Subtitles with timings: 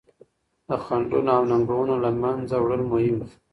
[0.67, 3.29] د خنډونو او ننګونو له منځه وړل مهم دي.